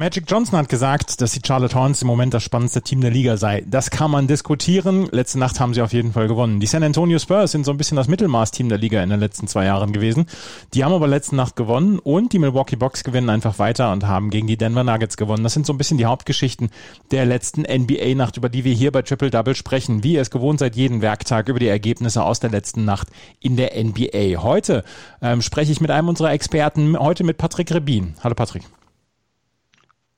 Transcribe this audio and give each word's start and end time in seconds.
Magic 0.00 0.24
Johnson 0.26 0.58
hat 0.58 0.70
gesagt, 0.70 1.20
dass 1.20 1.32
die 1.32 1.42
Charlotte 1.46 1.74
Hornets 1.74 2.00
im 2.00 2.08
Moment 2.08 2.32
das 2.32 2.42
spannendste 2.42 2.80
Team 2.80 3.02
der 3.02 3.10
Liga 3.10 3.36
sei. 3.36 3.62
Das 3.66 3.90
kann 3.90 4.10
man 4.10 4.28
diskutieren. 4.28 5.10
Letzte 5.12 5.38
Nacht 5.38 5.60
haben 5.60 5.74
sie 5.74 5.82
auf 5.82 5.92
jeden 5.92 6.14
Fall 6.14 6.26
gewonnen. 6.26 6.58
Die 6.58 6.66
San 6.66 6.82
Antonio 6.82 7.18
Spurs 7.18 7.52
sind 7.52 7.66
so 7.66 7.70
ein 7.70 7.76
bisschen 7.76 7.98
das 7.98 8.08
Mittelmaß-Team 8.08 8.70
der 8.70 8.78
Liga 8.78 9.02
in 9.02 9.10
den 9.10 9.20
letzten 9.20 9.46
zwei 9.46 9.66
Jahren 9.66 9.92
gewesen. 9.92 10.24
Die 10.72 10.84
haben 10.84 10.94
aber 10.94 11.06
letzte 11.06 11.36
Nacht 11.36 11.54
gewonnen 11.54 11.98
und 11.98 12.32
die 12.32 12.38
Milwaukee 12.38 12.76
Bucks 12.76 13.04
gewinnen 13.04 13.28
einfach 13.28 13.58
weiter 13.58 13.92
und 13.92 14.06
haben 14.06 14.30
gegen 14.30 14.46
die 14.46 14.56
Denver 14.56 14.84
Nuggets 14.84 15.18
gewonnen. 15.18 15.42
Das 15.42 15.52
sind 15.52 15.66
so 15.66 15.74
ein 15.74 15.76
bisschen 15.76 15.98
die 15.98 16.06
Hauptgeschichten 16.06 16.70
der 17.10 17.26
letzten 17.26 17.64
NBA-Nacht, 17.70 18.38
über 18.38 18.48
die 18.48 18.64
wir 18.64 18.72
hier 18.72 18.92
bei 18.92 19.02
Triple 19.02 19.28
Double 19.28 19.54
sprechen. 19.54 20.02
Wie 20.02 20.14
ihr 20.14 20.22
es 20.22 20.30
gewohnt 20.30 20.60
seid, 20.60 20.76
jeden 20.76 21.02
Werktag 21.02 21.50
über 21.50 21.58
die 21.58 21.68
Ergebnisse 21.68 22.24
aus 22.24 22.40
der 22.40 22.48
letzten 22.48 22.86
Nacht 22.86 23.08
in 23.38 23.58
der 23.58 23.72
NBA. 23.76 24.42
Heute 24.42 24.82
ähm, 25.20 25.42
spreche 25.42 25.72
ich 25.72 25.82
mit 25.82 25.90
einem 25.90 26.08
unserer 26.08 26.32
Experten, 26.32 26.98
heute 26.98 27.22
mit 27.22 27.36
Patrick 27.36 27.70
Rebin. 27.70 28.14
Hallo 28.24 28.34
Patrick. 28.34 28.62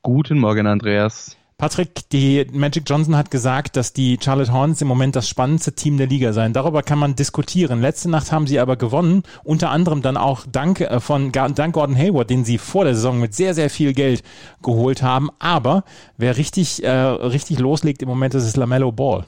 Guten 0.05 0.37
Morgen, 0.37 0.67
Andreas. 0.67 1.37
Patrick, 1.57 2.09
die 2.09 2.45
Magic 2.51 2.83
Johnson 2.85 3.15
hat 3.15 3.31
gesagt, 3.31 3.77
dass 3.77 3.93
die 3.93 4.19
Charlotte 4.21 4.51
Hornets 4.51 4.81
im 4.81 4.87
Moment 4.89 5.15
das 5.15 5.29
spannendste 5.29 5.75
Team 5.75 5.97
der 5.97 6.07
Liga 6.07 6.33
seien. 6.33 6.51
Darüber 6.51 6.83
kann 6.83 6.99
man 6.99 7.15
diskutieren. 7.15 7.79
Letzte 7.79 8.09
Nacht 8.09 8.33
haben 8.33 8.45
sie 8.45 8.59
aber 8.59 8.75
gewonnen, 8.75 9.23
unter 9.45 9.69
anderem 9.69 10.01
dann 10.01 10.17
auch 10.17 10.45
dank 10.45 10.81
äh, 10.81 10.99
von 10.99 11.31
dank 11.31 11.73
Gordon 11.73 11.95
Hayward, 11.95 12.29
den 12.29 12.43
sie 12.43 12.57
vor 12.57 12.83
der 12.83 12.95
Saison 12.95 13.17
mit 13.17 13.33
sehr 13.33 13.53
sehr 13.53 13.69
viel 13.69 13.93
Geld 13.93 14.23
geholt 14.61 15.03
haben. 15.03 15.29
Aber 15.39 15.85
wer 16.17 16.35
richtig 16.35 16.83
äh, 16.83 16.89
richtig 16.89 17.59
loslegt 17.59 18.01
im 18.01 18.09
Moment, 18.09 18.35
ist 18.35 18.43
es 18.43 18.57
Lamello 18.57 18.91
Ball. 18.91 19.23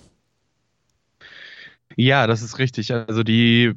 Ja, 1.96 2.28
das 2.28 2.42
ist 2.42 2.60
richtig. 2.60 2.94
Also 2.94 3.24
die, 3.24 3.72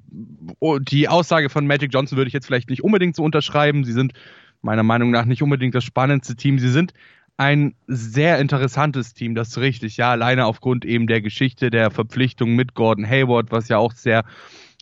oh, 0.59 0.79
die 0.81 1.07
Aussage 1.07 1.49
von 1.49 1.65
Magic 1.69 1.95
Johnson 1.95 2.19
würde 2.19 2.27
ich 2.27 2.35
jetzt 2.35 2.47
vielleicht 2.47 2.69
nicht 2.69 2.83
unbedingt 2.83 3.15
so 3.15 3.23
unterschreiben. 3.23 3.85
Sie 3.85 3.93
sind 3.93 4.15
meiner 4.63 4.83
Meinung 4.83 5.11
nach 5.11 5.25
nicht 5.25 5.43
unbedingt 5.43 5.75
das 5.75 5.85
spannendste 5.85 6.37
Team. 6.37 6.59
Sie 6.59 6.71
sind 6.71 6.93
ein 7.37 7.75
sehr 7.87 8.39
interessantes 8.41 9.15
Team, 9.15 9.37
das 9.37 9.51
ist 9.51 9.59
richtig, 9.59 9.97
ja, 9.97 10.11
alleine 10.11 10.47
aufgrund 10.47 10.85
eben 10.85 11.07
der 11.07 11.21
Geschichte 11.23 11.71
der 11.71 11.93
Verpflichtung 11.93 12.57
mit 12.57 12.75
Gordon 12.75 13.09
Hayward, 13.09 13.53
was 13.53 13.69
ja 13.69 13.79
auch 13.79 13.93
sehr, 13.93 14.25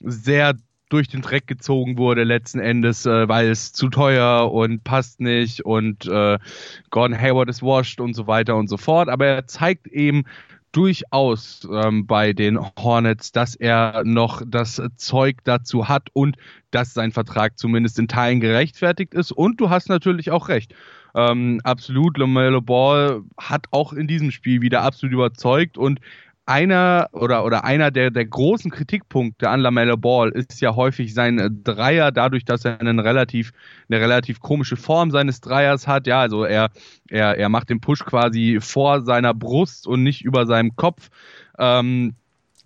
sehr 0.02 0.54
durch 0.88 1.08
den 1.08 1.20
Dreck 1.20 1.46
gezogen 1.46 1.98
wurde 1.98 2.24
letzten 2.24 2.60
Endes, 2.60 3.06
äh, 3.06 3.28
weil 3.28 3.50
es 3.50 3.72
zu 3.72 3.88
teuer 3.88 4.50
und 4.52 4.84
passt 4.84 5.20
nicht 5.20 5.64
und 5.64 6.06
äh, 6.06 6.38
Gordon 6.90 7.20
Hayward 7.20 7.48
ist 7.48 7.62
washed 7.62 8.00
und 8.00 8.14
so 8.14 8.26
weiter 8.26 8.56
und 8.56 8.68
so 8.68 8.76
fort. 8.76 9.08
Aber 9.08 9.26
er 9.26 9.46
zeigt 9.46 9.88
eben 9.88 10.24
durchaus 10.76 11.66
ähm, 11.72 12.06
bei 12.06 12.34
den 12.34 12.58
Hornets, 12.78 13.32
dass 13.32 13.54
er 13.54 14.02
noch 14.04 14.42
das 14.46 14.82
Zeug 14.96 15.38
dazu 15.44 15.88
hat 15.88 16.08
und 16.12 16.36
dass 16.70 16.92
sein 16.92 17.12
Vertrag 17.12 17.58
zumindest 17.58 17.98
in 17.98 18.08
Teilen 18.08 18.40
gerechtfertigt 18.40 19.14
ist. 19.14 19.32
Und 19.32 19.60
du 19.60 19.70
hast 19.70 19.88
natürlich 19.88 20.30
auch 20.30 20.48
recht. 20.48 20.74
Ähm, 21.14 21.62
absolut, 21.64 22.18
LaMelo 22.18 22.60
Ball 22.60 23.22
hat 23.38 23.68
auch 23.70 23.94
in 23.94 24.06
diesem 24.06 24.30
Spiel 24.30 24.60
wieder 24.60 24.82
absolut 24.82 25.14
überzeugt 25.14 25.78
und 25.78 26.00
einer 26.46 27.08
oder, 27.12 27.44
oder 27.44 27.64
einer 27.64 27.90
der, 27.90 28.10
der 28.10 28.24
großen 28.24 28.70
Kritikpunkte 28.70 29.50
an 29.50 29.60
LaMelo 29.60 29.96
Ball 29.96 30.30
ist 30.30 30.60
ja 30.60 30.76
häufig 30.76 31.12
sein 31.12 31.60
Dreier, 31.64 32.12
dadurch, 32.12 32.44
dass 32.44 32.64
er 32.64 32.80
einen 32.80 33.00
relativ, 33.00 33.52
eine 33.88 34.00
relativ 34.00 34.40
komische 34.40 34.76
Form 34.76 35.10
seines 35.10 35.40
Dreiers 35.40 35.88
hat. 35.88 36.06
Ja, 36.06 36.20
also 36.20 36.44
er, 36.44 36.70
er, 37.08 37.36
er 37.36 37.48
macht 37.48 37.68
den 37.68 37.80
Push 37.80 38.04
quasi 38.04 38.58
vor 38.60 39.02
seiner 39.02 39.34
Brust 39.34 39.88
und 39.88 40.04
nicht 40.04 40.24
über 40.24 40.46
seinem 40.46 40.76
Kopf. 40.76 41.10
Ähm, 41.58 42.14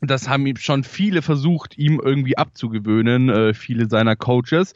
das 0.03 0.29
haben 0.29 0.47
ihm 0.47 0.57
schon 0.57 0.85
viele 0.85 1.23
versucht, 1.23 1.77
ihm 1.77 2.01
irgendwie 2.03 2.39
abzugewöhnen, 2.39 3.29
äh, 3.29 3.55
viele 3.55 3.89
seiner 3.89 4.17
Coaches. 4.17 4.75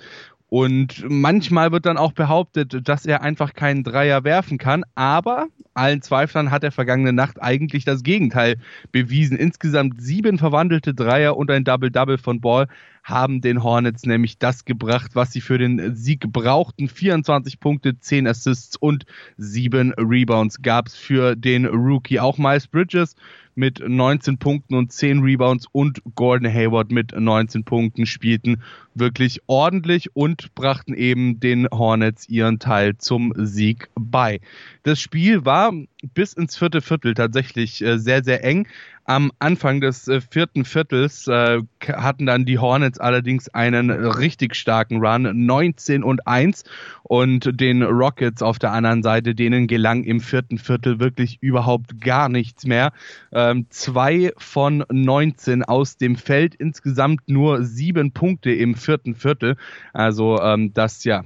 Und 0.49 1.05
manchmal 1.09 1.73
wird 1.73 1.87
dann 1.87 1.97
auch 1.97 2.13
behauptet, 2.13 2.89
dass 2.89 3.07
er 3.07 3.23
einfach 3.23 3.55
keinen 3.55 3.83
Dreier 3.83 4.25
werfen 4.25 4.59
kann, 4.59 4.85
aber 4.95 5.49
allen 5.75 6.03
Zweiflern 6.03 6.53
hat 6.53 6.63
er 6.63 6.71
vergangene 6.71 7.13
Nacht 7.13 7.43
eigentlich 7.43 7.85
das 7.85 8.05
Gegenteil 8.05 8.57
bewiesen. 8.93 9.37
Insgesamt 9.37 10.01
sieben 10.01 10.39
verwandelte 10.39 10.95
Dreier 10.95 11.37
und 11.37 11.51
ein 11.51 11.65
Double-Double 11.65 12.19
von 12.19 12.41
Ball 12.41 12.69
haben 13.03 13.41
den 13.41 13.63
Hornets 13.63 14.07
nämlich 14.07 14.39
das 14.39 14.65
gebracht, 14.65 15.11
was 15.15 15.33
sie 15.33 15.41
für 15.41 15.59
den 15.59 15.95
Sieg 15.97 16.33
brauchten. 16.33 16.89
24 16.89 17.59
Punkte, 17.61 17.99
10 17.99 18.27
Assists 18.27 18.77
und 18.77 19.05
7 19.37 19.93
Rebounds 19.99 20.63
gab 20.63 20.87
es 20.87 20.95
für 20.95 21.37
den 21.37 21.67
Rookie. 21.67 22.21
Auch 22.21 22.39
Miles 22.39 22.69
Bridges 22.69 23.17
mit 23.55 23.83
19 23.87 24.39
Punkten 24.39 24.75
und 24.75 24.93
10 24.93 25.21
Rebounds 25.21 25.67
und 25.73 26.03
Gordon 26.15 26.53
Hayward 26.53 26.91
mit 26.91 27.19
19 27.19 27.65
Punkten 27.65 28.07
spielten 28.07 28.63
wirklich 28.95 29.41
ordentlich 29.47 30.15
und 30.15 30.55
brachten 30.55 30.95
eben 30.95 31.41
den 31.41 31.69
Hornets 31.71 32.29
ihren 32.29 32.59
Teil 32.59 32.97
zum 32.99 33.33
Sieg 33.37 33.89
bei. 33.95 34.41
Das 34.83 35.01
Spiel 35.01 35.45
war 35.45 35.73
bis 36.15 36.33
ins 36.33 36.57
vierte 36.57 36.81
Viertel 36.81 37.15
tatsächlich 37.15 37.83
äh, 37.83 37.99
sehr, 37.99 38.23
sehr 38.23 38.45
eng. 38.45 38.69
Am 39.07 39.33
Anfang 39.39 39.81
des 39.81 40.09
äh, 40.09 40.21
vierten 40.21 40.65
Viertels 40.65 41.29
äh, 41.29 41.61
hatten 41.87 42.27
dann 42.27 42.47
die 42.47 42.59
Hornets 42.59 42.99
allerdings 42.99 43.49
einen 43.49 43.91
richtig 43.91 44.55
starken 44.55 45.05
Run, 45.05 45.47
19 45.47 46.03
und 46.03 46.27
1 46.27 46.65
und 47.03 47.61
den 47.61 47.83
Rockets 47.83 48.43
auf 48.43 48.59
der 48.59 48.73
anderen 48.73 49.03
Seite, 49.03 49.35
denen 49.35 49.67
gelang 49.67 50.05
im 50.05 50.21
vierten 50.21 50.57
Viertel 50.57 51.01
wirklich 51.01 51.39
überhaupt 51.43 52.01
gar 52.01 52.31
nichts 52.31 52.65
mehr. 52.65 52.93
Ähm, 53.31 53.67
zwei 53.69 54.33
von 54.39 54.85
19 54.91 55.65
aus 55.65 55.99
dem 55.99 56.17
Feld, 56.17 56.55
insgesamt 56.55 57.29
nur 57.29 57.63
sieben 57.63 58.13
Punkte 58.13 58.53
im 58.53 58.75
vierten 58.75 59.15
Viertel. 59.15 59.57
Also 59.93 60.41
ähm, 60.41 60.73
das 60.73 61.05
ja 61.05 61.25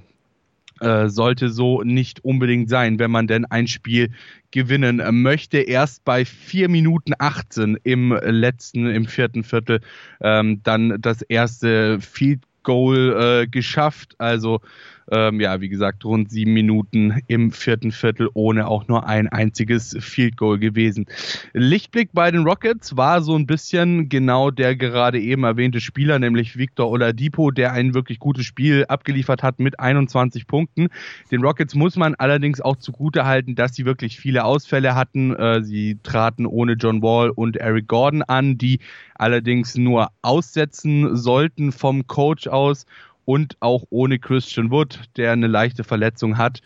äh, 0.81 1.09
sollte 1.09 1.50
so 1.50 1.83
nicht 1.83 2.25
unbedingt 2.25 2.69
sein, 2.69 2.99
wenn 2.99 3.11
man 3.11 3.27
denn 3.27 3.44
ein 3.44 3.66
Spiel 3.66 4.11
gewinnen 4.50 5.03
möchte. 5.22 5.59
Erst 5.59 6.05
bei 6.05 6.25
vier 6.25 6.69
Minuten 6.69 7.12
18 7.19 7.78
im 7.84 8.12
letzten, 8.22 8.87
im 8.87 9.06
vierten 9.06 9.44
Viertel 9.44 9.81
ähm, 10.21 10.62
dann 10.62 11.00
das 11.00 11.22
erste 11.22 12.00
Field 12.00 12.43
Goal 12.62 13.43
äh, 13.44 13.47
geschafft. 13.47 14.15
Also 14.19 14.61
ähm, 15.10 15.41
ja, 15.41 15.60
wie 15.60 15.69
gesagt, 15.69 16.04
rund 16.04 16.30
sieben 16.30 16.52
Minuten 16.52 17.20
im 17.26 17.50
vierten 17.50 17.92
Viertel 17.92 18.28
ohne 18.34 18.69
auch 18.69 18.88
nur 18.88 19.06
ein 19.06 19.28
einziges 19.28 19.96
Field 20.00 20.36
Goal 20.36 20.58
gewesen. 20.58 21.06
Lichtblick 21.52 22.10
bei 22.12 22.30
den 22.30 22.44
Rockets 22.44 22.96
war 22.96 23.22
so 23.22 23.34
ein 23.36 23.47
bisschen 23.47 24.08
genau 24.08 24.50
der 24.50 24.76
gerade 24.76 25.20
eben 25.20 25.44
erwähnte 25.44 25.80
Spieler, 25.80 26.18
nämlich 26.18 26.58
Victor 26.58 26.91
Oladipo, 26.91 27.50
der 27.50 27.72
ein 27.72 27.94
wirklich 27.94 28.18
gutes 28.18 28.44
Spiel 28.44 28.84
abgeliefert 28.88 29.42
hat 29.42 29.60
mit 29.60 29.80
21 29.80 30.47
Punkten. 30.47 30.88
Den 31.30 31.42
Rockets 31.42 31.74
muss 31.74 31.97
man 31.97 32.14
allerdings 32.14 32.60
auch 32.60 32.76
zugute 32.76 33.24
halten, 33.24 33.54
dass 33.54 33.74
sie 33.74 33.84
wirklich 33.84 34.18
viele 34.18 34.44
Ausfälle 34.44 34.94
hatten. 34.94 35.34
Äh, 35.34 35.62
sie 35.62 35.98
traten 36.02 36.47
ohne 36.47 36.74
John 36.74 37.02
Wall 37.02 37.30
und 37.30 37.56
Eric 37.56 37.88
Gordon 37.88 38.22
an, 38.22 38.58
die 38.58 38.80
allerdings 39.14 39.76
nur 39.76 40.08
aussetzen 40.22 41.16
sollten 41.16 41.72
vom 41.72 42.06
Coach 42.06 42.47
aus 42.47 42.86
und 43.28 43.59
auch 43.61 43.84
ohne 43.91 44.19
Christian 44.19 44.71
Wood, 44.71 45.00
der 45.19 45.33
eine 45.33 45.49
leichte 45.49 45.84
Verletzung 45.84 46.39
hat. 46.39 46.62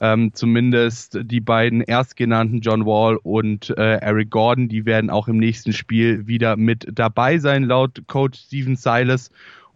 Ähm, 0.00 0.30
zumindest 0.32 1.18
die 1.24 1.42
beiden 1.42 1.82
erstgenannten 1.82 2.60
John 2.60 2.86
Wall 2.86 3.18
und 3.22 3.68
äh, 3.76 3.96
Eric 3.98 4.30
Gordon, 4.30 4.70
die 4.70 4.86
werden 4.86 5.10
auch 5.10 5.28
im 5.28 5.36
nächsten 5.36 5.74
Spiel 5.74 6.26
wieder 6.26 6.56
mit 6.56 6.86
dabei 6.90 7.36
sein, 7.36 7.64
laut 7.64 8.00
Coach 8.06 8.38
Steven 8.38 8.76
Silas. 8.76 9.30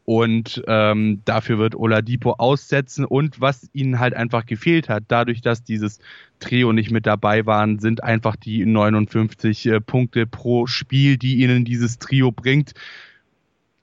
Und 0.07 0.63
ähm, 0.67 1.21
dafür 1.27 1.59
wird 1.59 1.75
Oladipo 1.75 2.33
aussetzen. 2.39 3.05
Und 3.05 3.43
was 3.43 3.69
ihnen 3.75 4.01
halt 4.01 4.15
einfach 4.15 4.47
gefehlt 4.47 4.89
hat, 4.89 5.05
dadurch, 5.09 5.43
dass 5.43 5.63
dieses 5.63 5.99
Trio 6.39 6.73
nicht 6.73 6.91
mit 6.91 7.05
dabei 7.05 7.45
waren, 7.45 7.81
sind 7.81 8.03
einfach 8.03 8.37
die 8.37 8.65
59 8.65 9.67
äh, 9.67 9.81
Punkte 9.83 10.27
pro 10.27 10.67
Spiel, 10.67 11.19
die 11.19 11.43
ihnen 11.43 11.67
dieses 11.67 11.99
Trio 11.99 12.33
bringt. 12.33 12.73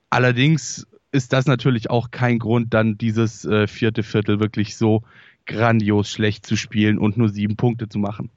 Allerdings 0.09 0.87
ist 1.17 1.33
das 1.33 1.45
natürlich 1.45 1.89
auch 1.89 2.11
kein 2.11 2.39
Grund, 2.39 2.73
dann 2.73 2.97
dieses 2.97 3.43
äh, 3.43 3.67
vierte 3.67 4.03
Viertel 4.03 4.39
wirklich 4.39 4.77
so 4.77 5.03
grandios 5.45 6.09
schlecht 6.09 6.45
zu 6.45 6.55
spielen 6.55 6.97
und 6.97 7.17
nur 7.17 7.29
sieben 7.29 7.55
Punkte 7.55 7.89
zu 7.89 7.99
machen. 7.99 8.29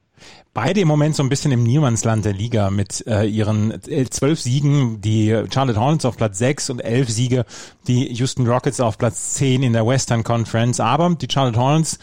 Beide 0.53 0.81
im 0.81 0.87
Moment 0.87 1.15
so 1.15 1.23
ein 1.23 1.29
bisschen 1.29 1.51
im 1.51 1.63
Niemandsland 1.63 2.25
der 2.25 2.33
Liga 2.33 2.69
mit 2.69 3.05
äh, 3.07 3.25
ihren 3.25 3.73
zwölf 4.09 4.39
Siegen, 4.39 5.01
die 5.01 5.35
Charlotte 5.51 5.79
Hornets 5.79 6.05
auf 6.05 6.17
Platz 6.17 6.37
sechs 6.37 6.69
und 6.69 6.79
elf 6.79 7.09
Siege, 7.09 7.45
die 7.87 8.11
Houston 8.13 8.45
Rockets 8.45 8.79
auf 8.81 8.97
Platz 8.97 9.33
zehn 9.33 9.63
in 9.63 9.73
der 9.73 9.87
Western 9.87 10.23
Conference. 10.23 10.79
Aber 10.79 11.15
die 11.15 11.27
Charlotte 11.31 11.59
Hornets 11.59 11.99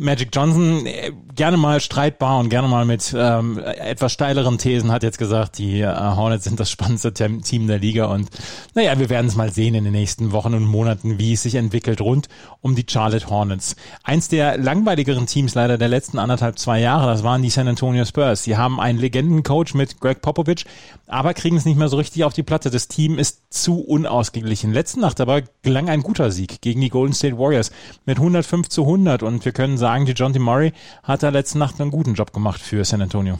Magic 0.00 0.30
Johnson 0.32 0.86
äh, 0.86 1.12
gerne 1.34 1.58
mal 1.58 1.78
streitbar 1.80 2.38
und 2.38 2.48
gerne 2.48 2.68
mal 2.68 2.86
mit 2.86 3.14
ähm, 3.16 3.58
etwas 3.58 4.12
steileren 4.12 4.56
Thesen 4.56 4.90
hat 4.90 5.02
jetzt 5.02 5.18
gesagt, 5.18 5.58
die 5.58 5.80
äh, 5.80 5.94
Hornets 5.94 6.44
sind 6.44 6.58
das 6.58 6.70
spannendste 6.70 7.12
Team 7.12 7.66
der 7.66 7.78
Liga 7.78 8.06
und 8.06 8.30
naja, 8.74 8.98
wir 8.98 9.10
werden 9.10 9.26
es 9.26 9.36
mal 9.36 9.52
sehen 9.52 9.74
in 9.74 9.84
den 9.84 9.92
nächsten 9.92 10.32
Wochen 10.32 10.54
und 10.54 10.64
Monaten, 10.64 11.18
wie 11.18 11.34
es 11.34 11.42
sich 11.42 11.54
entwickelt 11.54 12.00
rund 12.00 12.28
um 12.62 12.74
die 12.74 12.86
Charlotte 12.88 13.28
Hornets. 13.28 13.76
Eins 14.02 14.28
der 14.28 14.56
langweiligeren 14.56 15.26
Teams 15.26 15.54
leider 15.54 15.76
der 15.76 15.88
letzten 15.88 16.18
anderthalb, 16.18 16.58
zwei 16.58 16.80
Jahre, 16.80 17.06
das 17.06 17.22
waren 17.22 17.42
die 17.42 17.50
San 17.50 17.68
Antonio 17.68 18.06
Spurs. 18.06 18.42
Sie 18.42 18.56
haben 18.56 18.80
einen 18.80 18.98
Legendencoach 18.98 19.74
mit 19.74 20.00
Greg 20.00 20.22
Popovich, 20.22 20.64
aber 21.08 21.34
kriegen 21.34 21.58
es 21.58 21.66
nicht 21.66 21.78
mehr 21.78 21.88
so 21.88 21.98
richtig 21.98 22.24
auf 22.24 22.32
die 22.32 22.42
Platte. 22.42 22.70
Das 22.70 22.88
Team 22.88 23.18
ist 23.18 23.42
zu 23.50 23.80
unausgeglichen. 23.80 24.72
Letzte 24.72 25.00
Nacht 25.00 25.20
aber 25.20 25.42
gelang 25.60 25.90
ein 25.90 26.02
guter 26.02 26.30
Sieg 26.30 26.62
gegen 26.62 26.80
die 26.80 26.88
Golden 26.88 27.12
State 27.12 27.36
Warriors 27.36 27.70
mit 28.06 28.16
105 28.16 28.68
zu 28.68 28.82
100 28.82 29.22
und 29.22 29.44
wir 29.44 29.52
können 29.52 29.76
sagen, 29.76 29.89
die 29.98 30.12
John. 30.12 30.32
Murray 30.38 30.72
hat 31.02 31.22
da 31.22 31.28
letzte 31.30 31.58
Nacht 31.58 31.80
einen 31.80 31.90
guten 31.90 32.14
Job 32.14 32.32
gemacht 32.32 32.60
für 32.60 32.84
San 32.84 33.02
Antonio. 33.02 33.38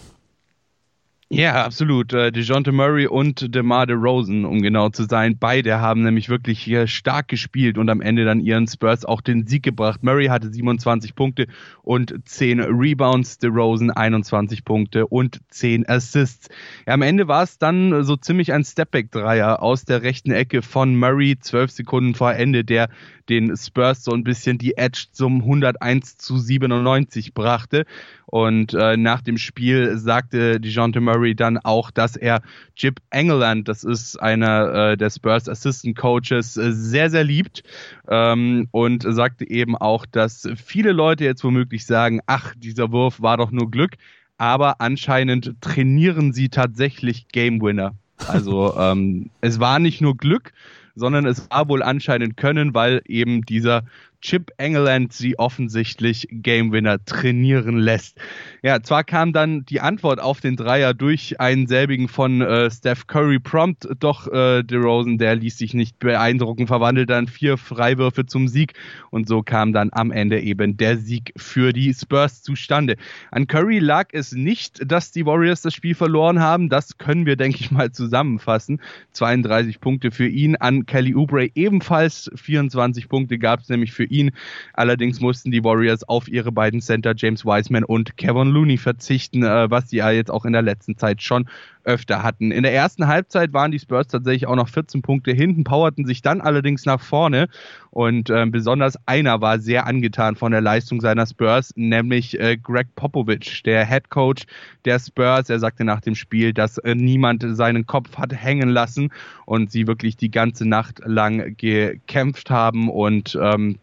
Ja, 1.32 1.64
absolut. 1.64 2.12
Äh, 2.12 2.32
DeJounte 2.32 2.72
Murray 2.72 3.06
und 3.06 3.54
DeMar 3.54 3.86
DeRozan, 3.86 4.44
um 4.44 4.62
genau 4.62 4.88
zu 4.88 5.04
sein. 5.04 5.38
Beide 5.38 5.80
haben 5.80 6.02
nämlich 6.02 6.28
wirklich 6.28 6.58
hier 6.58 6.88
stark 6.88 7.28
gespielt 7.28 7.78
und 7.78 7.88
am 7.88 8.00
Ende 8.00 8.24
dann 8.24 8.40
ihren 8.40 8.66
Spurs 8.66 9.04
auch 9.04 9.20
den 9.20 9.46
Sieg 9.46 9.62
gebracht. 9.62 10.02
Murray 10.02 10.26
hatte 10.26 10.52
27 10.52 11.14
Punkte 11.14 11.46
und 11.82 12.12
10 12.24 12.58
Rebounds, 12.58 13.38
DeRozan 13.38 13.92
21 13.92 14.64
Punkte 14.64 15.06
und 15.06 15.40
10 15.50 15.88
Assists. 15.88 16.48
Ja, 16.84 16.94
am 16.94 17.02
Ende 17.02 17.28
war 17.28 17.44
es 17.44 17.58
dann 17.58 18.02
so 18.02 18.16
ziemlich 18.16 18.52
ein 18.52 18.64
Stepback-Dreier 18.64 19.62
aus 19.62 19.84
der 19.84 20.02
rechten 20.02 20.32
Ecke 20.32 20.62
von 20.62 20.96
Murray, 20.96 21.38
12 21.38 21.70
Sekunden 21.70 22.14
vor 22.16 22.34
Ende, 22.34 22.64
der 22.64 22.88
den 23.28 23.56
Spurs 23.56 24.02
so 24.02 24.12
ein 24.12 24.24
bisschen 24.24 24.58
die 24.58 24.76
Edge 24.76 25.06
zum 25.12 25.42
101 25.42 26.18
zu 26.18 26.36
97 26.36 27.32
brachte. 27.32 27.86
Und 28.26 28.74
äh, 28.74 28.96
nach 28.96 29.22
dem 29.22 29.38
Spiel 29.38 29.96
sagte 29.96 30.60
DeJounte 30.60 31.00
Murray 31.00 31.19
dann 31.34 31.58
auch, 31.58 31.90
dass 31.90 32.16
er 32.16 32.42
Jip 32.76 33.00
Engeland, 33.10 33.68
das 33.68 33.84
ist 33.84 34.20
einer 34.20 34.92
äh, 34.92 34.96
der 34.96 35.10
Spurs 35.10 35.48
Assistant 35.48 35.96
Coaches, 35.96 36.56
äh, 36.56 36.72
sehr, 36.72 37.10
sehr 37.10 37.24
liebt. 37.24 37.62
Ähm, 38.08 38.68
und 38.70 39.04
sagte 39.06 39.48
eben 39.48 39.76
auch, 39.76 40.06
dass 40.06 40.48
viele 40.56 40.92
Leute 40.92 41.24
jetzt 41.24 41.44
womöglich 41.44 41.86
sagen, 41.86 42.20
ach, 42.26 42.54
dieser 42.56 42.92
Wurf 42.92 43.20
war 43.20 43.36
doch 43.36 43.50
nur 43.50 43.70
Glück. 43.70 43.96
Aber 44.38 44.80
anscheinend 44.80 45.54
trainieren 45.60 46.32
sie 46.32 46.48
tatsächlich 46.48 47.28
Game 47.28 47.60
Winner. 47.60 47.94
Also 48.26 48.74
ähm, 48.78 49.30
es 49.40 49.60
war 49.60 49.78
nicht 49.78 50.00
nur 50.00 50.16
Glück, 50.16 50.52
sondern 50.94 51.26
es 51.26 51.50
war 51.50 51.68
wohl 51.68 51.82
anscheinend 51.82 52.36
Können, 52.36 52.74
weil 52.74 53.02
eben 53.06 53.42
dieser 53.42 53.82
Chip 54.20 54.50
England 54.58 55.12
sie 55.12 55.38
offensichtlich 55.38 56.28
Game 56.30 56.72
Winner 56.72 57.02
trainieren 57.04 57.78
lässt. 57.78 58.18
Ja, 58.62 58.82
zwar 58.82 59.02
kam 59.02 59.32
dann 59.32 59.64
die 59.64 59.80
Antwort 59.80 60.20
auf 60.20 60.40
den 60.40 60.56
Dreier 60.56 60.92
durch 60.92 61.40
einen 61.40 61.66
selbigen 61.66 62.08
von 62.08 62.42
äh, 62.42 62.70
Steph 62.70 63.06
Curry 63.06 63.38
prompt, 63.38 63.88
doch 63.98 64.26
äh, 64.26 64.62
DeRozan, 64.62 65.16
der 65.16 65.36
ließ 65.36 65.56
sich 65.56 65.72
nicht 65.72 65.98
beeindrucken, 65.98 66.66
verwandelt 66.66 67.08
dann 67.08 67.28
vier 67.28 67.56
Freiwürfe 67.56 68.26
zum 68.26 68.48
Sieg 68.48 68.74
und 69.10 69.26
so 69.26 69.42
kam 69.42 69.72
dann 69.72 69.88
am 69.92 70.10
Ende 70.10 70.40
eben 70.40 70.76
der 70.76 70.98
Sieg 70.98 71.32
für 71.36 71.72
die 71.72 71.94
Spurs 71.94 72.42
zustande. 72.42 72.96
An 73.30 73.46
Curry 73.46 73.78
lag 73.78 74.08
es 74.12 74.32
nicht, 74.32 74.80
dass 74.84 75.12
die 75.12 75.24
Warriors 75.24 75.62
das 75.62 75.74
Spiel 75.74 75.94
verloren 75.94 76.40
haben, 76.40 76.68
das 76.68 76.98
können 76.98 77.24
wir, 77.24 77.36
denke 77.36 77.58
ich 77.60 77.70
mal, 77.70 77.90
zusammenfassen. 77.90 78.80
32 79.12 79.80
Punkte 79.80 80.10
für 80.10 80.28
ihn, 80.28 80.56
an 80.56 80.84
Kelly 80.84 81.14
Oubre 81.14 81.48
ebenfalls 81.54 82.30
24 82.34 83.08
Punkte 83.08 83.38
gab 83.38 83.60
es 83.60 83.68
nämlich 83.68 83.92
für 83.92 84.09
ihn. 84.10 84.30
Allerdings 84.74 85.20
mussten 85.20 85.50
die 85.50 85.64
Warriors 85.64 86.08
auf 86.08 86.28
ihre 86.28 86.52
beiden 86.52 86.80
Center 86.80 87.14
James 87.16 87.44
Wiseman 87.44 87.84
und 87.84 88.16
Kevin 88.16 88.48
Looney 88.48 88.76
verzichten, 88.76 89.42
äh, 89.42 89.70
was 89.70 89.90
sie 89.90 89.98
ja 89.98 90.10
jetzt 90.10 90.30
auch 90.30 90.44
in 90.44 90.52
der 90.52 90.62
letzten 90.62 90.96
Zeit 90.96 91.22
schon 91.22 91.48
öfter 91.84 92.22
hatten. 92.22 92.50
In 92.50 92.62
der 92.62 92.74
ersten 92.74 93.06
Halbzeit 93.06 93.52
waren 93.52 93.70
die 93.70 93.78
Spurs 93.78 94.08
tatsächlich 94.08 94.46
auch 94.46 94.56
noch 94.56 94.68
14 94.68 95.02
Punkte 95.02 95.32
hinten, 95.32 95.64
powerten 95.64 96.04
sich 96.04 96.22
dann 96.22 96.40
allerdings 96.40 96.84
nach 96.84 97.00
vorne 97.00 97.48
und 97.90 98.30
äh, 98.30 98.46
besonders 98.46 98.96
einer 99.06 99.40
war 99.40 99.58
sehr 99.58 99.86
angetan 99.86 100.36
von 100.36 100.52
der 100.52 100.60
Leistung 100.60 101.00
seiner 101.00 101.26
Spurs, 101.26 101.72
nämlich 101.76 102.38
äh, 102.38 102.56
Greg 102.56 102.94
Popovich, 102.94 103.62
der 103.62 103.86
Head 103.86 104.10
Coach 104.10 104.44
der 104.84 104.98
Spurs. 104.98 105.48
Er 105.48 105.58
sagte 105.58 105.84
nach 105.84 106.00
dem 106.00 106.14
Spiel, 106.14 106.52
dass 106.52 106.78
äh, 106.78 106.94
niemand 106.94 107.44
seinen 107.48 107.86
Kopf 107.86 108.16
hat 108.16 108.32
hängen 108.32 108.68
lassen 108.68 109.10
und 109.46 109.70
sie 109.70 109.86
wirklich 109.86 110.16
die 110.16 110.30
ganze 110.30 110.68
Nacht 110.68 111.00
lang 111.04 111.56
gekämpft 111.56 112.50
haben 112.50 112.88
und 112.88 113.38
ähm, 113.40 113.78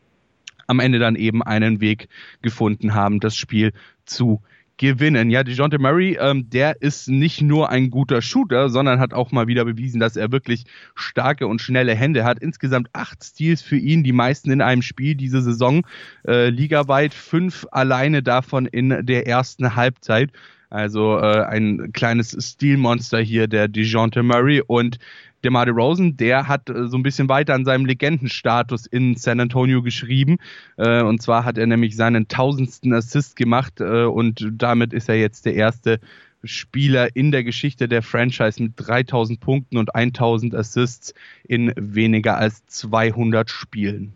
am 0.68 0.80
Ende 0.80 1.00
dann 1.00 1.16
eben 1.16 1.42
einen 1.42 1.81
Weg 1.81 2.10
gefunden 2.42 2.94
haben, 2.94 3.19
das 3.19 3.36
Spiel 3.36 3.74
zu 4.06 4.42
gewinnen. 4.78 5.30
Ja, 5.30 5.44
DeJounte 5.44 5.80
Murray, 5.80 6.18
ähm, 6.19 6.50
der 6.50 6.81
ist 6.81 7.10
nicht 7.10 7.42
nur 7.42 7.69
ein 7.69 7.90
guter 7.90 8.22
Shooter, 8.22 8.69
sondern 8.69 9.00
hat 9.00 9.14
auch 9.14 9.31
mal 9.31 9.48
wieder 9.48 9.66
bewiesen, 9.66 10.00
dass 10.00 10.16
er 10.16 10.31
wirklich 10.31 10.66
starke 10.96 11.48
und 11.48 11.62
schnelle 11.62 11.96
Hände 11.96 12.24
hat. 12.24 12.40
Insgesamt 12.40 12.90
acht 12.94 13.24
Steals 13.24 13.62
für 13.62 13.78
ihn, 13.78 14.04
die 14.04 14.14
meisten 14.14 14.52
in 14.52 14.62
einem 14.62 14.84
Spiel 14.84 15.16
diese 15.16 15.42
Saison, 15.42 15.86
äh, 16.28 16.50
ligaweit, 16.50 17.14
fünf 17.14 17.66
alleine 17.72 18.22
davon 18.22 18.68
in 18.68 19.06
der 19.06 19.28
ersten 19.28 19.75
Halbzeit. 19.75 20.31
Also 20.69 21.18
äh, 21.18 21.46
ein 21.46 21.92
kleines 21.94 22.36
Stilmonster 22.40 23.19
hier, 23.19 23.48
der 23.48 23.68
DeJounte 23.68 24.22
Murray. 24.22 24.62
Und 24.66 25.00
DeMar 25.44 25.66
DeRozan, 25.66 26.18
der 26.18 26.48
hat 26.48 26.69
äh, 26.69 26.88
so 26.88 26.98
ein 26.98 27.04
bisschen 27.04 27.30
weiter 27.30 27.54
an 27.54 27.66
seinem 27.66 27.86
Legendenstatus 27.86 28.86
in 28.86 29.16
San 29.16 29.39
Antonio 29.39 29.81
geschrieben. 29.81 30.38
Äh, 30.78 31.01
und 31.01 31.22
zwar 31.22 31.45
hat 31.45 31.57
er 31.57 31.68
nämlich 31.68 31.95
seinen 31.95 32.28
tausendsten 32.28 32.94
Assist 32.94 33.36
gemacht 33.36 33.80
äh, 33.80 34.04
und 34.04 34.48
damit 34.54 34.94
ist 34.94 35.10
er 35.10 35.16
jetzt 35.16 35.45
der 35.45 35.56
erste 35.56 36.00
Spieler 36.44 37.16
in 37.16 37.31
der 37.31 37.44
Geschichte 37.44 37.88
der 37.88 38.01
Franchise 38.01 38.62
mit 38.62 38.74
3000 38.78 39.39
Punkten 39.39 39.78
und 39.78 39.95
1000 39.95 40.56
Assists 40.56 41.13
in 41.48 41.74
weniger 41.75 42.38
als 42.38 42.66
200 42.68 43.50
Spielen. 43.50 44.13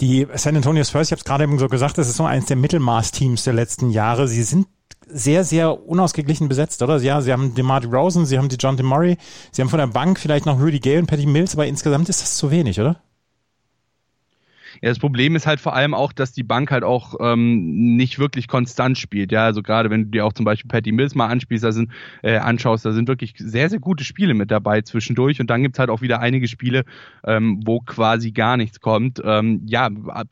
Die 0.00 0.26
San 0.34 0.56
Antonio 0.56 0.84
Spurs, 0.84 1.08
ich 1.08 1.12
habe 1.12 1.18
es 1.18 1.24
gerade 1.24 1.44
eben 1.44 1.58
so 1.58 1.68
gesagt, 1.68 1.98
das 1.98 2.08
ist 2.08 2.16
so 2.16 2.24
eines 2.24 2.46
der 2.46 2.56
Mittelmaß-Teams 2.56 3.44
der 3.44 3.52
letzten 3.52 3.90
Jahre. 3.90 4.28
Sie 4.28 4.42
sind 4.42 4.66
sehr, 5.12 5.44
sehr 5.44 5.86
unausgeglichen 5.88 6.48
besetzt, 6.48 6.82
oder? 6.82 6.98
Ja, 6.98 7.20
sie 7.20 7.32
haben 7.32 7.54
DeMar 7.54 7.84
Rosen, 7.84 8.26
sie 8.26 8.38
haben 8.38 8.48
die 8.48 8.56
John 8.56 8.76
DeMurray, 8.76 9.16
sie 9.52 9.62
haben 9.62 9.68
von 9.68 9.78
der 9.78 9.86
Bank 9.86 10.18
vielleicht 10.18 10.46
noch 10.46 10.60
Rudy 10.60 10.80
Gay 10.80 10.98
und 10.98 11.06
Patty 11.06 11.26
Mills, 11.26 11.54
aber 11.54 11.66
insgesamt 11.66 12.08
ist 12.08 12.22
das 12.22 12.36
zu 12.36 12.50
wenig, 12.50 12.80
oder? 12.80 13.00
Ja, 14.82 14.88
das 14.88 14.98
Problem 14.98 15.36
ist 15.36 15.46
halt 15.46 15.60
vor 15.60 15.74
allem 15.74 15.92
auch, 15.92 16.12
dass 16.12 16.32
die 16.32 16.42
Bank 16.42 16.70
halt 16.70 16.84
auch 16.84 17.14
ähm, 17.20 17.96
nicht 17.96 18.18
wirklich 18.18 18.48
konstant 18.48 18.96
spielt. 18.96 19.30
Ja, 19.30 19.44
also 19.44 19.62
gerade 19.62 19.90
wenn 19.90 20.04
du 20.04 20.10
dir 20.10 20.24
auch 20.24 20.32
zum 20.32 20.44
Beispiel 20.46 20.68
Patty 20.68 20.92
Mills 20.92 21.14
mal 21.14 21.26
anspielst, 21.26 21.64
da 21.64 21.72
sind, 21.72 21.90
äh, 22.22 22.38
anschaust, 22.38 22.86
da 22.86 22.92
sind 22.92 23.06
wirklich 23.06 23.34
sehr, 23.36 23.68
sehr 23.68 23.78
gute 23.78 24.04
Spiele 24.04 24.32
mit 24.32 24.50
dabei 24.50 24.80
zwischendurch 24.80 25.40
und 25.40 25.50
dann 25.50 25.62
gibt's 25.62 25.78
halt 25.78 25.90
auch 25.90 26.00
wieder 26.00 26.20
einige 26.20 26.48
Spiele, 26.48 26.84
ähm, 27.24 27.60
wo 27.64 27.80
quasi 27.80 28.32
gar 28.32 28.56
nichts 28.56 28.80
kommt. 28.80 29.20
Ähm, 29.22 29.62
ja, 29.66 29.90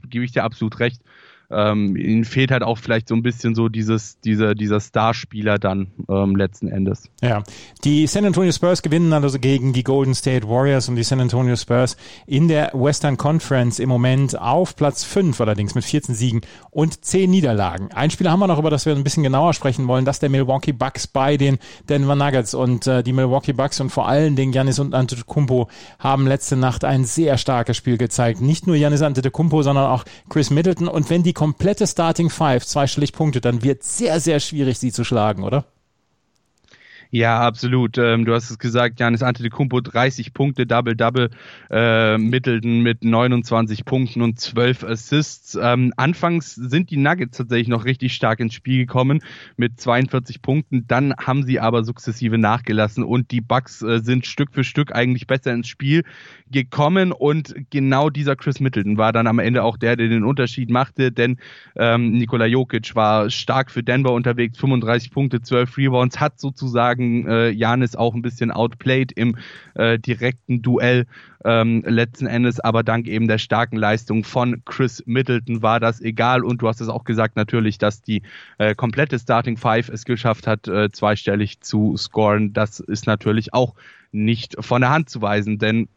gebe 0.08 0.24
ich 0.24 0.32
dir 0.32 0.44
absolut 0.44 0.80
recht 0.80 1.02
ähm, 1.50 1.96
ihnen 1.96 2.24
fehlt 2.24 2.50
halt 2.50 2.62
auch 2.62 2.78
vielleicht 2.78 3.08
so 3.08 3.14
ein 3.14 3.22
bisschen 3.22 3.54
so 3.54 3.68
dieses, 3.68 4.20
dieser, 4.20 4.54
dieser 4.54 4.80
Starspieler 4.80 5.58
dann 5.58 5.88
ähm, 6.08 6.36
letzten 6.36 6.68
Endes. 6.68 7.10
Ja, 7.22 7.42
die 7.84 8.06
San 8.06 8.24
Antonio 8.24 8.52
Spurs 8.52 8.82
gewinnen 8.82 9.12
also 9.12 9.38
gegen 9.38 9.72
die 9.72 9.82
Golden 9.82 10.14
State 10.14 10.48
Warriors 10.48 10.88
und 10.88 10.96
die 10.96 11.02
San 11.02 11.20
Antonio 11.20 11.56
Spurs 11.56 11.96
in 12.26 12.48
der 12.48 12.72
Western 12.74 13.16
Conference 13.16 13.78
im 13.78 13.88
Moment 13.88 14.38
auf 14.38 14.76
Platz 14.76 15.04
5 15.04 15.40
allerdings 15.40 15.74
mit 15.74 15.84
14 15.84 16.14
Siegen 16.14 16.42
und 16.70 17.04
10 17.04 17.30
Niederlagen. 17.30 17.90
Ein 17.92 18.10
Spieler 18.10 18.30
haben 18.30 18.40
wir 18.40 18.46
noch, 18.46 18.58
über 18.58 18.70
das 18.70 18.84
wir 18.84 18.94
ein 18.94 19.04
bisschen 19.04 19.22
genauer 19.22 19.54
sprechen 19.54 19.88
wollen, 19.88 20.04
das 20.04 20.18
der 20.18 20.28
Milwaukee 20.28 20.72
Bucks 20.72 21.06
bei 21.06 21.36
den 21.38 21.58
Denver 21.88 22.14
Nuggets 22.14 22.52
und 22.52 22.86
äh, 22.86 23.02
die 23.02 23.14
Milwaukee 23.14 23.52
Bucks 23.52 23.80
und 23.80 23.90
vor 23.90 24.06
allen 24.06 24.36
Dingen 24.36 24.52
Janis 24.52 24.78
und 24.78 24.94
Antetokounmpo 24.94 25.68
haben 25.98 26.26
letzte 26.26 26.56
Nacht 26.56 26.84
ein 26.84 27.04
sehr 27.04 27.38
starkes 27.38 27.76
Spiel 27.76 27.96
gezeigt. 27.96 28.42
Nicht 28.42 28.66
nur 28.66 28.76
Janis 28.76 29.00
Antetokounmpo, 29.00 29.62
sondern 29.62 29.86
auch 29.86 30.04
Chris 30.28 30.50
Middleton 30.50 30.88
und 30.88 31.08
wenn 31.08 31.22
die 31.22 31.37
komplette 31.38 31.86
Starting 31.86 32.30
Five 32.30 32.66
zweistellig 32.66 33.12
Punkte, 33.12 33.40
dann 33.40 33.62
wird 33.62 33.84
sehr, 33.84 34.18
sehr 34.18 34.40
schwierig, 34.40 34.80
sie 34.80 34.90
zu 34.90 35.04
schlagen, 35.04 35.44
oder? 35.44 35.66
Ja, 37.10 37.40
absolut. 37.40 37.96
Ähm, 37.96 38.26
du 38.26 38.34
hast 38.34 38.50
es 38.50 38.58
gesagt, 38.58 39.00
Janis 39.00 39.22
Antetokounmpo 39.22 39.80
30 39.80 40.34
Punkte, 40.34 40.66
Double-Double, 40.66 41.30
äh, 41.70 42.18
Middleton 42.18 42.82
mit 42.82 43.02
29 43.02 43.86
Punkten 43.86 44.20
und 44.20 44.38
12 44.38 44.84
Assists. 44.84 45.58
Ähm, 45.60 45.94
anfangs 45.96 46.54
sind 46.54 46.90
die 46.90 46.98
Nuggets 46.98 47.38
tatsächlich 47.38 47.68
noch 47.68 47.86
richtig 47.86 48.12
stark 48.12 48.40
ins 48.40 48.52
Spiel 48.52 48.84
gekommen 48.84 49.20
mit 49.56 49.80
42 49.80 50.42
Punkten. 50.42 50.86
Dann 50.86 51.14
haben 51.16 51.44
sie 51.44 51.60
aber 51.60 51.82
sukzessive 51.82 52.36
nachgelassen 52.36 53.04
und 53.04 53.30
die 53.30 53.40
Bucks 53.40 53.80
äh, 53.80 54.00
sind 54.00 54.26
Stück 54.26 54.52
für 54.52 54.64
Stück 54.64 54.94
eigentlich 54.94 55.26
besser 55.26 55.54
ins 55.54 55.68
Spiel 55.68 56.04
gekommen 56.50 57.12
und 57.12 57.54
genau 57.70 58.10
dieser 58.10 58.36
Chris 58.36 58.60
Middleton 58.60 58.98
war 58.98 59.12
dann 59.12 59.26
am 59.26 59.38
Ende 59.38 59.62
auch 59.62 59.76
der, 59.76 59.96
der 59.96 60.08
den 60.08 60.24
Unterschied 60.24 60.70
machte, 60.70 61.12
denn 61.12 61.38
ähm, 61.76 62.12
Nikola 62.12 62.46
Jokic 62.46 62.94
war 62.94 63.30
stark 63.30 63.70
für 63.70 63.82
Denver 63.82 64.12
unterwegs, 64.12 64.58
35 64.58 65.10
Punkte, 65.10 65.40
12 65.40 65.76
Rebounds, 65.76 66.20
hat 66.20 66.38
sozusagen 66.40 66.97
sagen, 66.98 67.26
äh, 67.26 67.50
Janis 67.50 67.96
auch 67.96 68.14
ein 68.14 68.22
bisschen 68.22 68.50
outplayed 68.50 69.12
im 69.12 69.36
äh, 69.74 69.98
direkten 69.98 70.62
Duell 70.62 71.06
ähm, 71.44 71.82
letzten 71.86 72.26
Endes, 72.26 72.60
aber 72.60 72.82
dank 72.82 73.06
eben 73.06 73.28
der 73.28 73.38
starken 73.38 73.76
Leistung 73.76 74.24
von 74.24 74.62
Chris 74.64 75.02
Middleton 75.06 75.62
war 75.62 75.80
das 75.80 76.00
egal 76.00 76.44
und 76.44 76.60
du 76.60 76.68
hast 76.68 76.80
es 76.80 76.88
auch 76.88 77.04
gesagt 77.04 77.36
natürlich, 77.36 77.78
dass 77.78 78.02
die 78.02 78.22
äh, 78.58 78.74
komplette 78.74 79.18
Starting 79.18 79.56
Five 79.56 79.88
es 79.88 80.04
geschafft 80.04 80.46
hat, 80.46 80.66
äh, 80.68 80.90
zweistellig 80.90 81.60
zu 81.60 81.96
scoren. 81.96 82.52
Das 82.52 82.80
ist 82.80 83.06
natürlich 83.06 83.54
auch 83.54 83.74
nicht 84.10 84.56
von 84.58 84.80
der 84.80 84.90
Hand 84.90 85.10
zu 85.10 85.22
weisen, 85.22 85.58
denn 85.58 85.88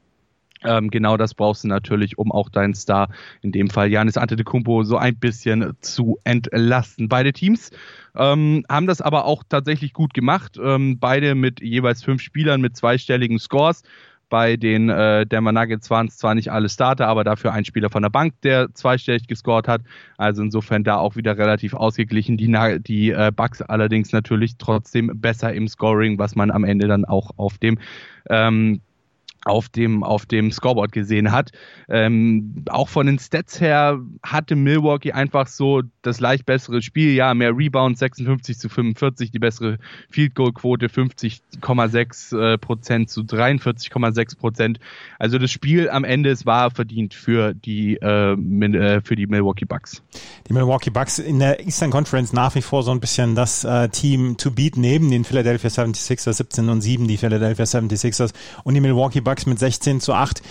ähm, 0.63 0.89
genau 0.89 1.17
das 1.17 1.33
brauchst 1.33 1.63
du 1.63 1.67
natürlich, 1.67 2.17
um 2.17 2.31
auch 2.31 2.49
deinen 2.49 2.73
Star, 2.73 3.09
in 3.41 3.51
dem 3.51 3.69
Fall 3.69 3.89
Janis 3.89 4.17
Antetokounmpo, 4.17 4.83
so 4.83 4.97
ein 4.97 5.15
bisschen 5.15 5.73
zu 5.81 6.19
entlasten. 6.23 7.09
Beide 7.09 7.33
Teams 7.33 7.71
ähm, 8.15 8.63
haben 8.69 8.87
das 8.87 9.01
aber 9.01 9.25
auch 9.25 9.43
tatsächlich 9.47 9.93
gut 9.93 10.13
gemacht. 10.13 10.59
Ähm, 10.61 10.99
beide 10.99 11.35
mit 11.35 11.61
jeweils 11.61 12.03
fünf 12.03 12.21
Spielern 12.21 12.61
mit 12.61 12.77
zweistelligen 12.77 13.39
Scores. 13.39 13.83
Bei 14.29 14.55
den 14.55 14.87
äh, 14.87 15.25
Denver 15.25 15.51
Nuggets 15.51 15.89
waren 15.89 16.07
es 16.07 16.15
zwar 16.15 16.35
nicht 16.35 16.53
alle 16.53 16.69
Starter, 16.69 17.07
aber 17.07 17.25
dafür 17.25 17.51
ein 17.51 17.65
Spieler 17.65 17.89
von 17.89 18.01
der 18.01 18.09
Bank, 18.09 18.33
der 18.43 18.73
zweistellig 18.73 19.27
gescored 19.27 19.67
hat. 19.67 19.81
Also 20.15 20.41
insofern 20.41 20.85
da 20.85 20.95
auch 20.95 21.17
wieder 21.17 21.37
relativ 21.37 21.73
ausgeglichen. 21.73 22.37
Die, 22.37 22.47
die 22.79 23.09
äh, 23.09 23.33
Bucks 23.35 23.61
allerdings 23.61 24.13
natürlich 24.13 24.55
trotzdem 24.57 25.11
besser 25.15 25.53
im 25.53 25.67
Scoring, 25.67 26.17
was 26.17 26.35
man 26.35 26.49
am 26.49 26.63
Ende 26.63 26.87
dann 26.87 27.03
auch 27.03 27.31
auf 27.35 27.57
dem 27.57 27.77
ähm, 28.29 28.79
auf 29.45 29.69
dem, 29.69 30.03
auf 30.03 30.25
dem 30.25 30.51
Scoreboard 30.51 30.91
gesehen 30.91 31.31
hat. 31.31 31.51
Ähm, 31.89 32.63
auch 32.69 32.89
von 32.89 33.07
den 33.07 33.17
Stats 33.17 33.59
her 33.59 33.99
hatte 34.23 34.55
Milwaukee 34.55 35.13
einfach 35.13 35.47
so 35.47 35.81
das 36.03 36.19
leicht 36.19 36.45
bessere 36.45 36.81
Spiel. 36.81 37.13
Ja, 37.13 37.33
mehr 37.33 37.55
Rebounds, 37.57 37.99
56 37.99 38.59
zu 38.59 38.69
45, 38.69 39.31
die 39.31 39.39
bessere 39.39 39.79
Field 40.09 40.35
Goal 40.35 40.53
Quote 40.53 40.87
50,6 40.87 42.37
äh, 42.37 42.57
Prozent 42.59 43.09
zu 43.09 43.21
43,6 43.21 44.37
Prozent. 44.37 44.79
Also 45.17 45.39
das 45.39 45.51
Spiel 45.51 45.89
am 45.89 46.03
Ende, 46.03 46.29
es 46.29 46.45
war 46.45 46.69
verdient 46.69 47.13
für 47.13 47.53
die, 47.55 47.95
äh, 47.95 48.33
äh, 48.33 49.01
für 49.01 49.15
die 49.15 49.25
Milwaukee 49.25 49.65
Bucks. 49.65 50.03
Die 50.47 50.53
Milwaukee 50.53 50.91
Bucks 50.91 51.17
in 51.17 51.39
der 51.39 51.65
Eastern 51.65 51.89
Conference 51.89 52.31
nach 52.31 52.53
wie 52.53 52.61
vor 52.61 52.83
so 52.83 52.91
ein 52.91 52.99
bisschen 52.99 53.33
das 53.33 53.63
äh, 53.63 53.89
Team 53.89 54.37
to 54.37 54.51
beat 54.51 54.77
neben 54.77 55.09
den 55.09 55.23
Philadelphia 55.23 55.69
76ers 55.69 56.33
17 56.33 56.69
und 56.69 56.81
7, 56.81 57.07
die 57.07 57.17
Philadelphia 57.17 57.65
76ers 57.65 58.33
und 58.63 58.75
die 58.75 58.81
Milwaukee 58.81 59.21
Bucks 59.21 59.30
Bucks 59.31 59.45
mit 59.45 59.59
16 59.59 60.01
zu 60.01 60.13
8. 60.13 60.41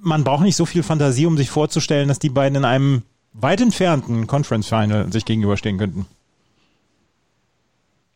Man 0.00 0.24
braucht 0.24 0.42
nicht 0.42 0.56
so 0.56 0.66
viel 0.66 0.82
Fantasie, 0.82 1.26
um 1.26 1.36
sich 1.36 1.50
vorzustellen, 1.50 2.08
dass 2.08 2.18
die 2.18 2.30
beiden 2.30 2.56
in 2.56 2.64
einem 2.64 3.02
weit 3.32 3.60
entfernten 3.60 4.26
Conference 4.26 4.66
Final 4.66 5.12
sich 5.12 5.24
gegenüberstehen 5.24 5.78
könnten. 5.78 6.06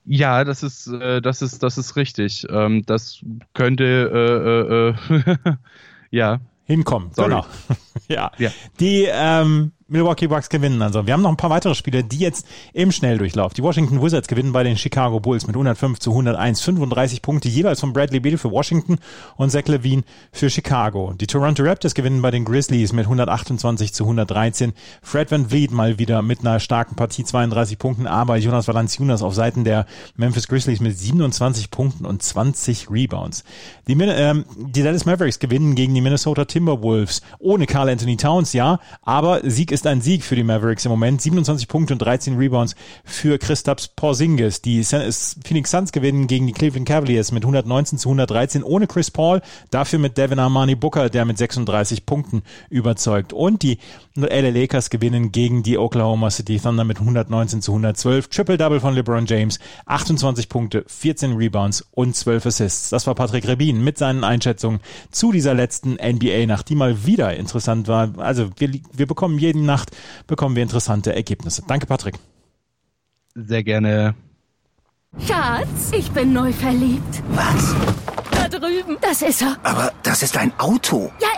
Ja, 0.05 0.43
das 0.43 0.65
ist, 0.65 0.89
äh, 0.89 1.23
das 1.23 1.41
ist, 1.41 1.63
das 1.63 1.79
ist 1.79 1.95
richtig. 1.95 2.47
Ähm, 2.51 2.83
das 2.85 3.21
könnte, 3.55 4.97
äh, 5.09 5.17
äh, 5.17 5.51
äh 5.51 5.55
ja. 6.11 6.41
Hinkommen, 6.65 7.11
Sorry. 7.15 7.29
genau. 7.29 7.47
ja. 8.09 8.31
ja. 8.39 8.51
Die, 8.81 9.07
ähm, 9.11 9.73
Milwaukee 9.91 10.27
Bucks 10.27 10.51
gewinnen 10.51 10.83
also. 10.83 11.07
Wir 11.07 11.15
haben 11.15 11.23
noch 11.23 11.31
ein 11.31 11.39
paar 11.39 11.49
weitere 11.49 11.75
Spiele, 11.75 12.05
die 12.05 12.19
jetzt 12.19 12.47
im 12.75 12.93
Schnelldurchlauf. 12.93 13.55
Die 13.55 13.63
Washington 13.63 14.03
Wizards 14.03 14.29
gewinnen 14.29 14.53
bei 14.53 14.63
den 14.63 14.77
Chicago 14.77 15.19
Bulls 15.19 15.47
mit 15.47 15.57
105 15.57 15.99
zu 15.99 16.11
101, 16.11 16.61
35 16.61 17.23
Punkte 17.23 17.49
jeweils 17.49 17.81
von 17.81 17.95
Bradley 17.95 18.21
Beal 18.21 18.37
für 18.37 18.51
Washington 18.51 18.99
und 19.37 19.49
Zach 19.49 19.67
Levine 19.67 20.03
für 20.31 20.51
Chicago. 20.51 21.15
Die 21.19 21.27
Toronto 21.27 21.63
Raptors 21.63 21.95
gewinnen 21.95 22.21
bei 22.21 22.31
den 22.31 22.45
Grizzlies 22.45 22.93
mit 22.93 23.07
128 23.07 23.95
zu 23.95 24.05
113. 24.05 24.75
Fred 25.01 25.31
Van 25.31 25.49
Vliet 25.49 25.71
mal 25.71 25.99
wieder 25.99 26.21
mit 26.21 26.41
einer 26.41 26.61
starken 26.61 26.95
Partie 26.95 27.25
32 27.25 27.79
Punkten, 27.79 28.07
aber 28.07 28.37
Jonas 28.37 28.69
Valanciunas 28.69 29.23
auf 29.23 29.35
Seiten 29.35 29.65
der 29.65 29.87
Memphis 30.17 30.49
Grizzlies 30.49 30.81
mit 30.81 30.99
27 30.99 31.71
Punkten 31.71 32.05
und 32.05 32.23
20 32.23 32.91
Rebounds. 32.91 33.43
Die, 33.87 33.95
ähm, 33.95 34.45
die 34.55 34.83
Dallas 34.83 35.07
Mavericks 35.07 35.39
gewinnen 35.39 35.75
gegen 35.75 35.95
die 35.95 36.03
Minnesota 36.03 36.45
Timberwolves 36.45 37.23
ohne 37.39 37.65
Carl 37.89 37.93
Anthony 37.95 38.17
Towns, 38.19 38.53
ja, 38.53 38.81
aber 39.03 39.41
Sieg 39.45 39.73
ist 39.73 39.79
ist 39.79 39.87
ein 39.87 40.01
Sieg 40.01 40.25
für 40.25 40.35
die 40.35 40.43
Mavericks 40.43 40.85
im 40.85 40.91
Moment. 40.91 41.23
27 41.23 41.69
Punkte 41.69 41.93
und 41.93 42.01
13 42.01 42.37
Rebounds 42.37 42.75
für 43.05 43.39
Christaps 43.39 43.87
Porzingis. 43.87 44.61
Die 44.61 44.83
Phoenix 44.83 45.71
Suns 45.71 45.93
gewinnen 45.93 46.27
gegen 46.27 46.49
die 46.49 46.53
Cleveland 46.53 46.89
Cavaliers 46.89 47.31
mit 47.31 47.45
119 47.45 47.97
zu 47.97 48.09
113 48.09 48.65
ohne 48.65 48.89
Chris 48.89 49.13
Paul, 49.13 49.41
dafür 49.71 50.01
mit 50.01 50.19
Devin 50.19 50.41
Armani 50.41 50.75
Booker, 50.75 51.11
der 51.11 51.25
mit 51.25 51.39
36 51.39 52.07
Punkten 52.07 52.43
überzeugt. 52.71 53.33
Und 53.33 53.63
die 53.63 53.79
LA 54.17 54.49
Lakers 54.49 54.91
gewinnen 54.91 55.31
gegen 55.31 55.63
die 55.63 55.79
Oklahoma 55.79 56.31
City 56.31 56.59
Thunder 56.59 56.83
mit 56.83 56.99
119 56.99 57.63
zu 57.63 57.71
112. 57.71 58.27
Triple-Double 58.27 58.81
von 58.81 58.95
LeBron 58.95 59.27
James, 59.27 59.61
28 59.87 60.49
Punkte, 60.49 60.85
14 60.89 61.37
Rebounds 61.37 61.87
und 61.93 62.17
12 62.17 62.47
Assists. 62.47 62.91
Das 62.91 63.07
war 63.07 63.15
Patrick 63.15 63.47
Rebin 63.47 63.85
mit 63.85 63.97
seinen 63.97 64.25
Einschätzungen 64.25 64.81
zu 65.13 65.31
dieser 65.31 65.55
letzten 65.55 65.99
NBA-Nacht, 66.03 66.69
die 66.69 66.75
mal 66.75 67.07
wieder 67.07 67.37
interessant 67.37 67.78
war. 67.87 68.19
Also 68.19 68.51
wir, 68.57 68.81
wir 68.93 69.07
bekommen 69.07 69.39
jeden 69.39 69.65
Nacht 69.67 69.91
bekommen 70.27 70.57
wir 70.57 70.63
interessante 70.63 71.15
Ergebnisse. 71.15 71.63
Danke, 71.67 71.87
Patrick. 71.87 72.17
Sehr 73.35 73.63
gerne. 73.63 74.15
Schatz, 75.27 75.93
ich 75.93 76.11
bin 76.11 76.33
neu 76.33 76.53
verliebt. 76.53 77.23
Was? 77.31 77.75
Da 78.31 78.49
drüben. 78.49 78.97
Das 79.01 79.23
ist 79.23 79.43
er. 79.43 79.57
Aber 79.63 79.93
das 80.03 80.23
ist 80.23 80.37
ein 80.37 80.53
Auto. 80.59 81.11
Ja, 81.21 81.29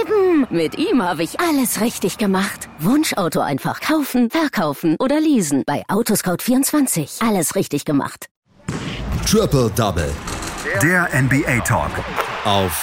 eben. 0.00 0.46
Mit 0.50 0.78
ihm 0.78 1.02
habe 1.02 1.22
ich 1.22 1.38
alles 1.40 1.80
richtig 1.80 2.18
gemacht. 2.18 2.68
Wunschauto 2.78 3.40
einfach 3.40 3.80
kaufen, 3.80 4.30
verkaufen 4.30 4.96
oder 4.98 5.20
leasen. 5.20 5.64
Bei 5.66 5.84
Autoscout24. 5.88 7.26
Alles 7.26 7.54
richtig 7.54 7.84
gemacht. 7.84 8.26
Triple 9.26 9.70
Double. 9.76 10.10
Der 10.82 11.08
NBA 11.22 11.60
Talk. 11.60 11.90
Auf 12.44 12.82